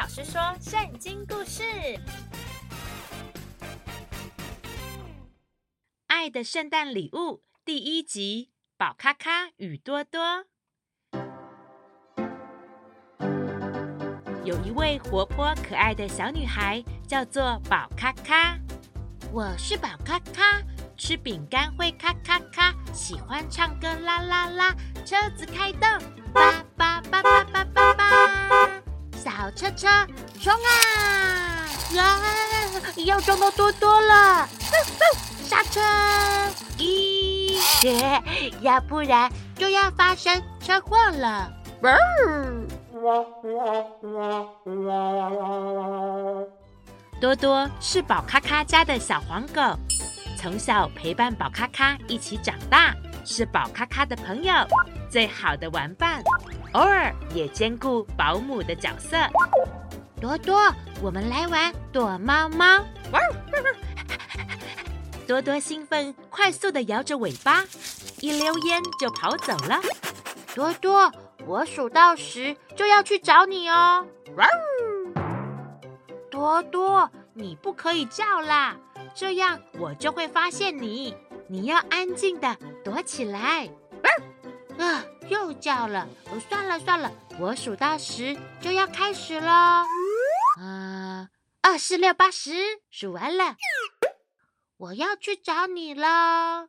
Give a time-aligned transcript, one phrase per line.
[0.00, 1.62] 老师说圣经故事：
[6.06, 7.16] 《爱的圣诞礼物》
[7.66, 10.46] 第一集：宝咖咖与多多。
[14.42, 18.58] 有一位活泼可爱的小女孩，叫做宝咖咖。
[19.30, 20.62] 我是宝咖咖，
[20.96, 24.74] 吃饼干会咔咔咔，喜欢唱歌啦啦啦，
[25.04, 25.82] 车子开动，
[26.32, 27.69] 叭叭叭叭叭叭叭。
[29.50, 29.88] 车车
[30.40, 31.66] 冲啊！
[31.92, 32.18] 呀，
[33.04, 34.48] 要撞到多多了！
[35.48, 35.80] 刹车！
[36.78, 37.58] 咦，
[38.60, 41.50] 要不然就要发生车祸了！
[47.20, 49.60] 多多是宝咖咖家的小黄狗，
[50.38, 54.52] 从小陪伴宝咖咖一起长大，是宝咖咖的朋友，
[55.08, 56.22] 最好的玩伴。
[56.72, 59.16] 偶尔也兼顾保姆的角色。
[60.20, 62.84] 多多，我们来玩躲猫猫。
[65.26, 67.64] 多多兴奋，快速地摇着尾巴，
[68.20, 69.80] 一溜烟就跑走了。
[70.54, 71.10] 多多，
[71.46, 74.04] 我数到十就要去找你哦。
[76.30, 78.76] 多多，你不可以叫啦，
[79.14, 81.16] 这样我就会发现你。
[81.50, 83.68] 你要安静的躲起来。
[84.78, 85.04] 啊！
[85.28, 86.08] 又叫了，
[86.48, 89.84] 算了算了，我数到十就要开始了。
[90.60, 91.28] 啊，
[91.60, 92.52] 二四六八十，
[92.88, 93.56] 数完了，
[94.76, 96.68] 我要去找你了。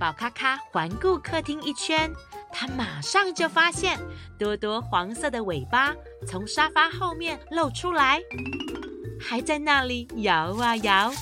[0.00, 2.10] 宝咔咔环顾客厅一圈，
[2.50, 4.00] 他马上就发现
[4.38, 5.94] 多多黄色的尾巴
[6.26, 8.20] 从沙发后面露出来，
[9.20, 11.12] 还在那里摇啊摇，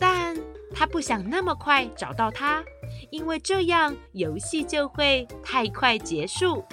[0.00, 0.34] 但
[0.76, 2.62] 他不想那么快找到它。
[3.10, 6.64] 因为这样游戏就会太快结束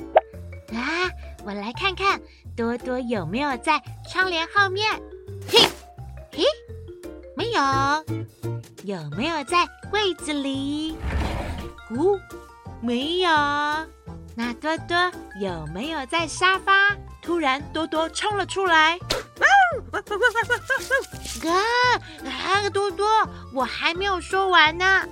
[0.73, 1.09] 啊！
[1.45, 2.19] 我来看看
[2.55, 4.91] 多多有没有在窗帘后面。
[5.47, 5.59] 嘿，
[6.31, 6.43] 嘿，
[7.35, 7.61] 没有。
[8.83, 10.97] 有没有在柜子里？
[11.89, 12.19] 哦，
[12.81, 13.29] 没有。
[14.35, 16.95] 那多多有没有在沙发？
[17.21, 18.99] 突然，多多冲了出来。
[21.41, 21.49] 哥，
[22.27, 23.07] 啊，多多，
[23.53, 25.07] 我还没有说完呢，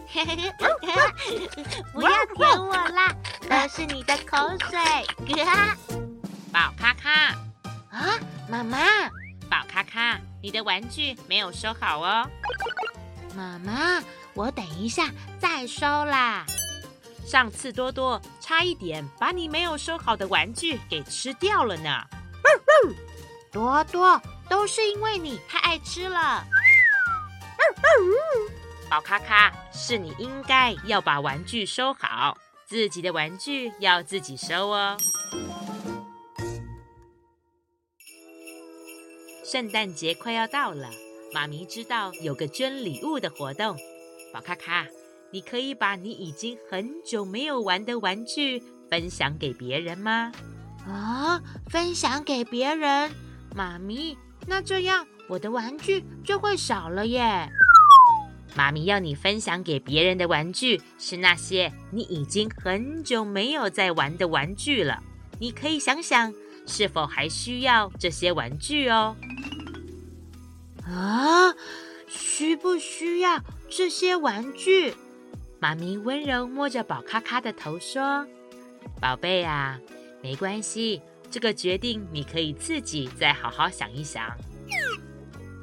[1.94, 3.16] 不要舔我啦，
[3.48, 4.38] 都是你的口
[4.70, 4.80] 水，
[5.28, 5.36] 哥。
[6.52, 7.12] 宝咔咔，
[7.92, 8.20] 啊，
[8.50, 8.80] 妈妈，
[9.50, 12.28] 宝咔咔，你的玩具没有收好哦。
[13.36, 14.02] 妈妈，
[14.34, 15.10] 我等一下
[15.40, 16.46] 再收啦。
[17.26, 22.04] 上次多多差一点把你没有收好的玩具给吃掉了呢。
[23.52, 24.22] 多多。
[24.52, 26.46] 都是因为你太爱吃了，
[28.90, 34.98] 宝咔咔，是你应该要把玩具收好，自己的玩具要自己收哦。
[39.46, 40.90] 圣诞节快要到了，
[41.34, 43.78] 妈咪知道有个捐礼物的活动，
[44.34, 44.86] 宝咔咔，
[45.32, 50.34] 你可以把你已经很久没有玩的玩具分享给别人吗？
[50.86, 53.10] 啊，分享给别人，
[53.56, 54.18] 妈咪。
[54.48, 57.50] 那这样我的玩具就会少了耶。
[58.56, 65.02] 妈咪要你分享给别人的玩具是那些你已经很久没有在玩的玩具了。
[65.40, 66.34] 你可以想想，
[66.68, 69.16] 是否还需要这些玩具哦？
[70.86, 71.56] 啊，
[72.08, 74.94] 需不需要这些玩具？
[75.60, 78.28] 妈咪温柔摸着宝咔咔的头说
[79.00, 79.80] ：“宝贝啊，
[80.22, 84.30] 没关系。”这个决定你可以自己再好好想一想。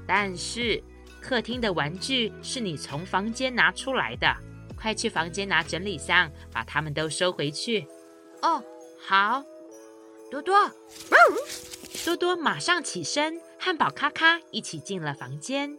[0.06, 0.82] 但是
[1.20, 4.34] 客厅的玩具是你从房间拿出来的，
[4.74, 7.86] 快去房间拿整理箱，把它们都收回去。
[8.42, 8.64] 哦，
[9.06, 9.44] 好。
[10.30, 10.54] 多多，
[12.04, 15.74] 多多马上起身，和宝咖咖一起进了房间。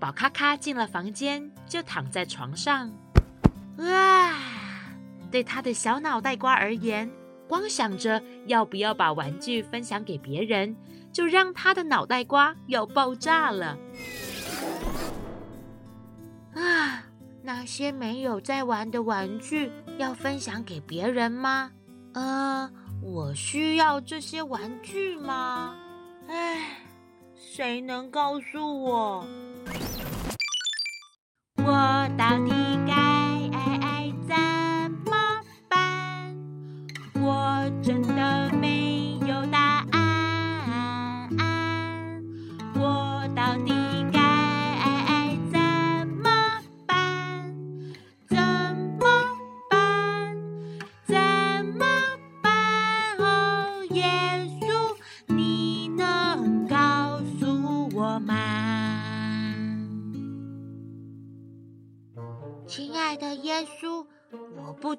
[0.00, 2.90] 宝咖咖进了房间，就躺在床上。
[3.76, 4.34] 哇！
[5.32, 7.10] 对他的小脑袋瓜而言，
[7.48, 10.76] 光想着要不要把玩具分享给别人，
[11.10, 13.78] 就让他的脑袋瓜要爆炸了。
[16.54, 17.04] 啊，
[17.42, 21.70] 那些没有在玩的玩具要分享给别人吗？
[22.12, 22.70] 呃，
[23.02, 25.74] 我需要这些玩具吗？
[26.28, 26.76] 唉，
[27.34, 29.26] 谁能告诉我？
[31.64, 32.51] 我到底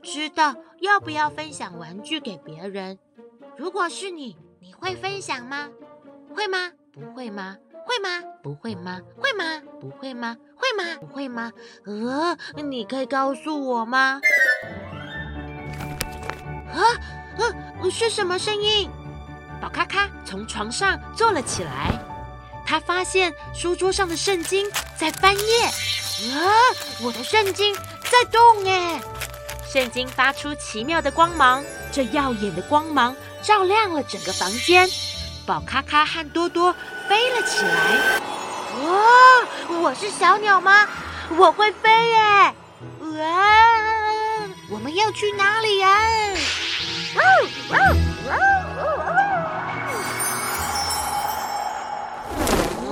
[0.04, 3.00] 知道要不要分享玩具给别人。
[3.58, 5.70] 如果是你，你会分享吗？
[6.36, 6.72] 会吗？
[6.92, 7.58] 不会吗？
[7.86, 8.22] 会吗？
[8.44, 9.00] 不会吗？
[9.18, 9.62] 会吗？
[9.80, 10.38] 不会吗？
[10.58, 10.98] 会吗？
[11.00, 11.52] 不会吗？
[11.86, 14.20] 呃，你可以告诉我吗？
[16.74, 16.82] 啊，
[17.38, 18.90] 呃，是什么声音？
[19.62, 21.98] 宝咔咔从床上坐了起来，
[22.66, 25.66] 他发现书桌上的圣经在翻页。
[26.34, 26.52] 啊，
[27.02, 29.02] 我的圣经在动哎！
[29.74, 34.88] 圣经发出奇妙的光芒，这耀眼的光芒照亮了整个房间。
[35.48, 36.72] 宝咖咖和多多
[37.10, 37.98] 飞了起来。
[38.84, 38.92] 哇，
[39.82, 40.88] 我是小鸟吗？
[41.36, 42.54] 我会飞耶！
[43.18, 43.58] 哇，
[44.70, 45.90] 我们要去哪里呀？
[47.16, 47.24] 哇
[47.72, 47.80] 哇
[48.30, 48.38] 哇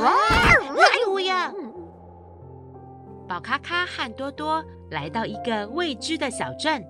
[0.02, 0.10] 哇！
[0.10, 0.12] 哇！
[0.12, 1.54] 哎呦呀！
[3.30, 6.84] 宝咔咔和多多来到一个未知的小镇。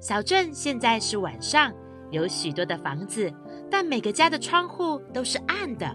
[0.00, 1.72] 小镇现在是晚上，
[2.10, 3.32] 有许多的房子。
[3.70, 5.94] 但每个家的窗户都是暗的，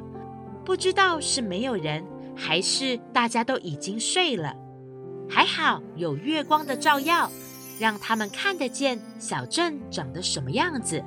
[0.65, 2.03] 不知道是没有人，
[2.35, 4.53] 还是大家都已经睡了。
[5.29, 7.29] 还好有月光的照耀，
[7.79, 11.01] 让他们看得见小镇长得什么样子。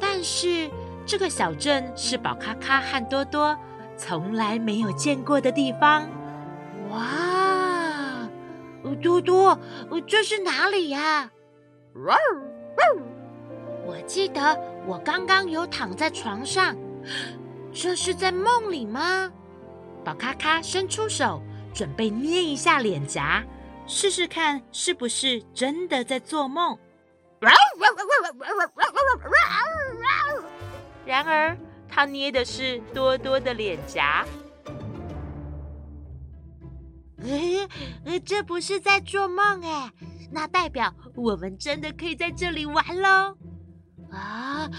[0.00, 0.70] 但是
[1.04, 3.58] 这个小镇是宝咖咖和多多
[3.96, 6.08] 从来没有见过的地方。
[6.90, 7.27] 哇，
[8.96, 9.58] 多多，
[10.06, 11.30] 这是哪里呀？
[13.86, 16.76] 我记得我刚刚有躺在床上，
[17.72, 19.32] 这是在梦里吗？
[20.04, 21.42] 宝咔咔伸出手，
[21.74, 23.44] 准备捏一下脸颊，
[23.86, 26.78] 试试看是不是真的在做梦。
[31.04, 31.56] 然而，
[31.88, 34.26] 他捏的是多多的脸颊。
[38.04, 39.92] 呃， 这不是在做梦哎，
[40.30, 43.36] 那代表我们真的可以在这里玩喽。
[44.10, 44.70] 啊，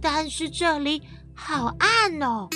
[0.00, 1.02] 但是这里
[1.34, 2.48] 好暗哦。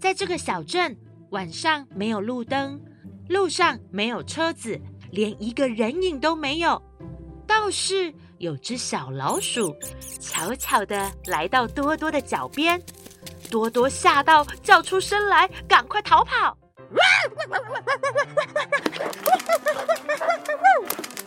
[0.00, 0.96] 在这个小镇，
[1.30, 2.80] 晚上没有路灯，
[3.28, 4.80] 路上没有车子，
[5.12, 6.82] 连一个人影都没有。
[7.46, 9.76] 倒是有只小老鼠，
[10.18, 12.82] 悄悄的来到多多的脚边。
[13.50, 16.56] 多多吓到叫出声来，赶快逃跑。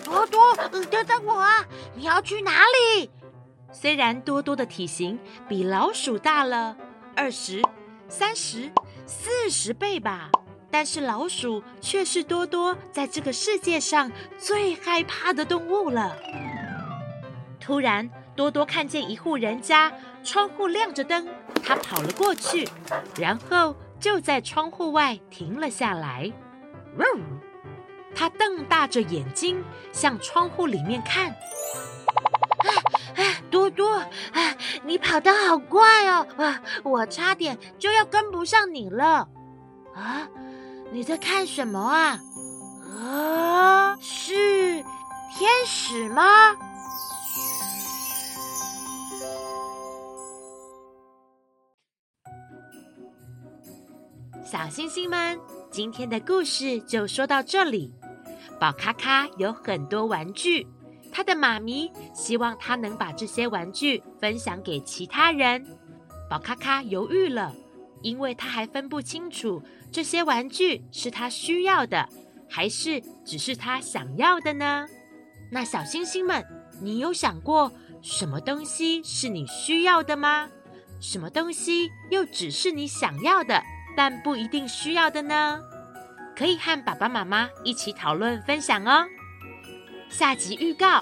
[0.04, 1.66] 多多，等等我啊！
[1.94, 2.64] 你要去哪
[2.98, 3.10] 里？
[3.72, 6.76] 虽然多多的体型比老鼠大了
[7.16, 7.62] 二十、
[8.08, 8.72] 三十、
[9.06, 10.30] 四十倍吧，
[10.72, 16.16] 但是老鼠却是多多在这个世界上最害怕的动物了。
[17.60, 19.92] 突然，多多看见一户人家
[20.24, 21.28] 窗户亮着灯，
[21.64, 22.68] 他跑了过去，
[23.18, 26.31] 然后就在窗户外停了下来。
[28.15, 29.62] 他瞪大着眼睛
[29.92, 31.30] 向窗户里面看。
[31.30, 32.69] 啊
[33.18, 34.07] 啊多多，啊，
[34.83, 36.25] 你跑得好快哦！
[36.38, 39.27] 啊，我差点就要跟不上你了。
[39.94, 40.27] 啊，
[40.92, 42.19] 你在看什么啊？
[42.97, 44.33] 啊，是
[45.38, 46.24] 天使吗？
[54.45, 55.40] 小星星们，
[55.71, 57.92] 今天的故事就说到这里。
[58.59, 60.68] 宝咖咖有很多玩具。
[61.11, 65.66] 他的妈咪希望他能把这些玩具分享给其他人。
[66.30, 67.56] 宝咖咖犹豫了，
[68.04, 72.07] 因为他还分不清楚这些玩具是他需要的，
[72.47, 74.85] 还是只是他想要的呢？
[75.52, 76.45] 那小星星们，
[76.83, 77.71] 你有想过
[78.04, 80.47] 什么东西是你需要的吗？
[81.02, 83.64] 什么东西又只是你想要的，
[83.95, 85.61] 但不一定需要的呢？
[86.35, 89.06] 可以和爸爸妈妈一起讨论分享哦。
[90.09, 91.02] 下集预告：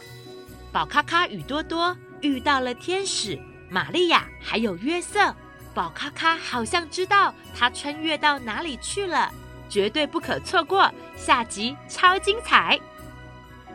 [0.72, 5.34] 宝咖咖与多多遇到了天使玛利亚，还有约瑟。
[5.74, 9.32] 宝咖咖好像知道他穿越到哪里去了，
[9.68, 10.92] 绝对不可错过。
[11.16, 12.80] 下集超精彩！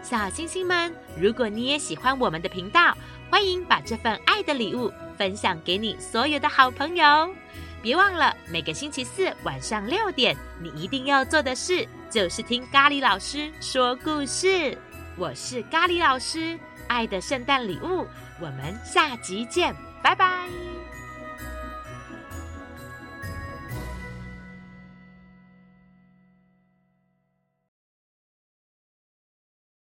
[0.01, 2.97] 小星星们，如果你也喜欢我们的频道，
[3.29, 7.35] 欢迎把这份爱的礼物分享给你所有的好朋友。
[7.83, 14.77] 别忘了，每个星期四晚上六点，你一定要做的事就是听咖喱老师说故事。
[15.17, 16.59] 我是咖喱老师，
[16.89, 18.07] 爱的圣诞礼物，
[18.41, 20.78] 我们下集见，拜拜。